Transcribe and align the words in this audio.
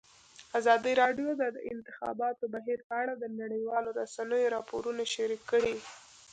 ازادي 0.59 0.93
راډیو 1.01 1.29
د 1.41 1.43
د 1.55 1.57
انتخاباتو 1.73 2.43
بهیر 2.53 2.79
په 2.87 2.93
اړه 3.01 3.13
د 3.17 3.25
نړیوالو 3.39 3.89
رسنیو 3.99 4.53
راپورونه 4.55 5.03
شریک 5.13 5.41
کړي. 5.51 5.75